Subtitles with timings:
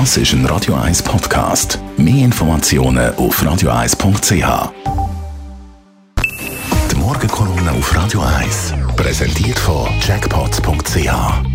[0.00, 1.78] Das ist ein Radio 1 Podcast.
[1.96, 4.72] Mehr Informationen auf radio1.ch.
[6.90, 11.12] Die Morgenkolumne auf Radio 1 präsentiert von Jackpots.ch.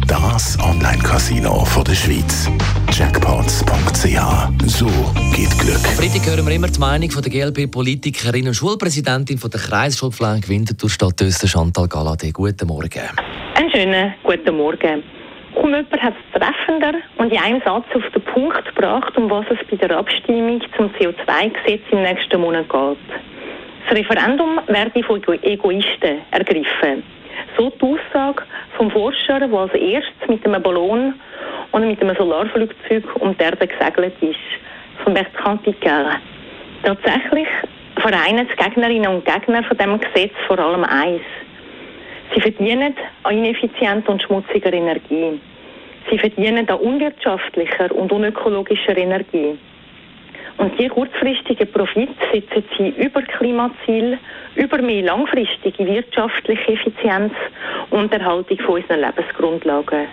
[0.07, 2.49] Das Online-Casino der Schweiz.
[2.93, 4.67] Jackpots.ch.
[4.67, 4.85] So
[5.35, 5.85] geht Glück.
[5.97, 10.89] Freitag hören wir immer die Meinung von der GLP-Politikerin und Schulpräsidentin von der Kreisschulpflege Winterthur
[10.89, 12.31] Stadt Öster, Chantal Galladay.
[12.31, 13.01] Guten Morgen.
[13.55, 15.18] Einen schönen guten Morgen.
[15.59, 19.45] Kaum jemand hat es treffender und in einem Satz auf den Punkt gebracht, um was
[19.49, 22.97] es bei der Abstimmung zum CO2-Gesetz im nächsten Monat geht.
[23.89, 27.03] Das Referendum werde von Egoisten ergriffen.
[27.57, 28.43] So die Aussage
[28.77, 31.15] vom Forscher, der als erstes mit einem Ballon
[31.73, 34.39] und mit einem Solarflugzeug um die Erde gesegelt ist,
[35.03, 36.19] von Bertrand Piquet.
[36.83, 37.47] Tatsächlich
[37.97, 41.21] vereinen die Gegnerinnen und Gegner von diesem Gesetz vor allem eins.
[42.33, 45.41] Sie verdienen an ineffizienter und schmutziger Energie.
[46.09, 49.57] Sie verdienen an unwirtschaftlicher und unökologischer Energie.
[50.57, 54.17] Und die kurzfristigen Profit setzen sie über Klimaziel,
[54.55, 57.33] über mehr langfristige wirtschaftliche Effizienz
[57.91, 60.07] und Erhaltung von unseren Lebensgrundlagen.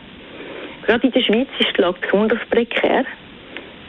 [0.86, 3.04] Gerade in der Schweiz ist die Lage besonders prekär.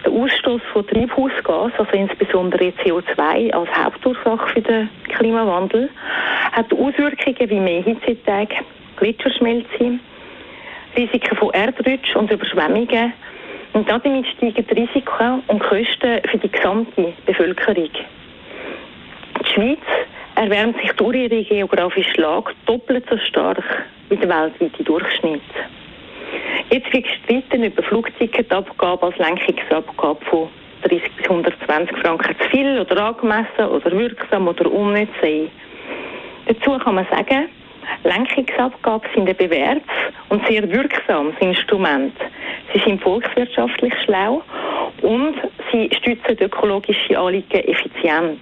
[0.04, 5.90] Der Ausstoß von Treibhausgas, also insbesondere CO2 als Hauptursache für den Klimawandel,
[6.54, 8.56] hat Auswirkungen wie mehr Hitzetage,
[8.96, 10.00] Gletscherschmelze,
[10.98, 13.14] Risiken von Erdrutsch und Überschwemmungen
[13.74, 17.90] und damit steigen die Risiken und Kosten für die gesamte Bevölkerung.
[19.42, 19.80] Die Schweiz
[20.36, 23.64] erwärmt sich durch ihre geografische Lage doppelt so stark
[24.10, 25.42] wie der weltweite Durchschnitt.
[26.72, 30.50] Jetzt wird gestritten über Flugticketabgabe als Lenkungsabgabe von
[30.82, 35.48] 30 bis 120 Franken zu viel oder angemessen oder wirksam oder unnütz sei.
[36.48, 37.50] Dazu kann man sagen,
[38.04, 39.84] Lenkungsabgaben sind ein bewährtes
[40.30, 42.14] und sehr wirksames Instrument.
[42.74, 44.44] Sie sind volkswirtschaftlich schlau
[45.02, 45.36] und
[45.72, 48.40] sie stützen ökologische Anliegen effizient.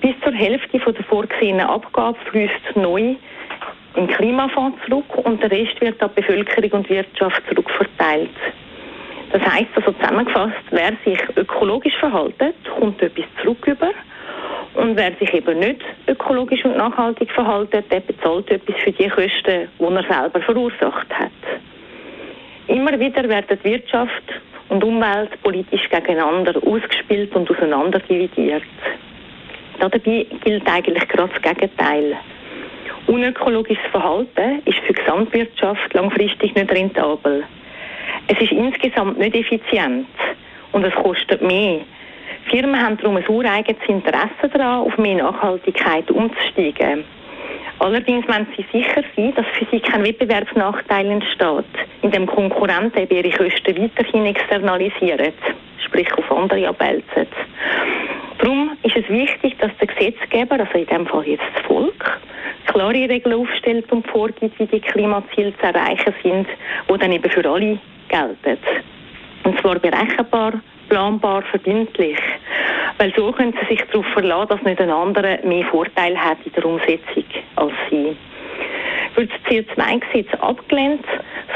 [0.00, 3.14] Bis zur Hälfte von der vorgesehenen Abgabe fließt neu
[3.96, 8.30] im Klimafonds zurück und der Rest wird an Bevölkerung und Wirtschaft zurückverteilt.
[9.32, 12.34] Das heißt also zusammengefasst, wer sich ökologisch verhält,
[12.78, 13.90] kommt etwas zurück über
[14.74, 19.68] und wer sich eben nicht ökologisch und nachhaltig verhält, der bezahlt etwas für die Kosten,
[19.78, 21.30] die er selber verursacht hat.
[22.66, 24.24] Immer wieder werden Wirtschaft
[24.68, 28.62] und Umwelt politisch gegeneinander ausgespielt und auseinanderdividiert.
[29.78, 32.16] Dabei gilt eigentlich gerade das Gegenteil.
[33.06, 37.44] Unökologisches Verhalten ist für die Gesamtwirtschaft langfristig nicht rentabel.
[38.28, 40.08] Es ist insgesamt nicht effizient
[40.72, 41.80] und es kostet mehr.
[42.50, 47.04] Firmen haben darum ein ureigenes Interesse daran, auf mehr Nachhaltigkeit umzusteigen.
[47.80, 51.64] Allerdings wollen sie sicher sein, dass für sie kein Wettbewerbsnachteil entsteht,
[52.02, 55.32] indem Konkurrenten ihre Kosten weiterhin externalisieren,
[55.84, 57.26] sprich auf andere abwälzen.
[58.38, 62.20] Darum ist es wichtig, dass der Gesetzgeber, also in dem Fall jetzt das Volk,
[62.66, 66.46] klare Regeln aufstellt und vorgibt, wie die Klimaziele zu erreichen sind,
[66.90, 68.58] die dann eben für alle gelten.
[69.44, 70.54] Und zwar berechenbar,
[70.94, 72.18] planbar, verbindlich.
[72.98, 76.52] Weil so können sie sich darauf verlassen, dass nicht ein anderer mehr Vorteil hat in
[76.52, 77.24] der Umsetzung
[77.56, 78.16] als sie.
[79.16, 81.04] Wird das CO2-Gesetz abgelehnt,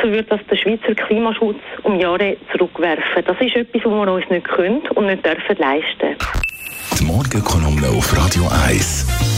[0.03, 3.25] so wird das der Schweizer Klimaschutz um Jahre zurückwerfen.
[3.25, 6.17] Das ist etwas, was wir uns nicht können und nicht dürfen leisten.
[6.99, 9.38] Die Morgenkolumne auf Radio 1.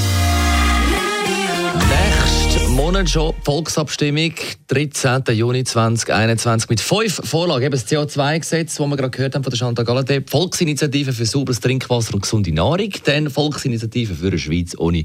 [2.74, 4.32] Monat schon Volksabstimmung,
[4.68, 5.22] 13.
[5.32, 7.64] Juni 2021, mit fünf Vorlagen.
[7.64, 11.60] Eben das CO2-Gesetz, das wir gerade gehört haben von der Chantal Galladay, Volksinitiative für sauberes
[11.60, 15.04] Trinkwasser und gesunde Nahrung, dann Volksinitiative für eine Schweiz ohne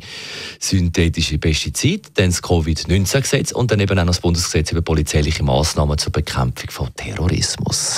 [0.59, 5.97] synthetische Pestizide, dann das Covid-19-Gesetz und dann eben auch noch das Bundesgesetz über polizeiliche Massnahmen
[5.97, 7.97] zur Bekämpfung von Terrorismus.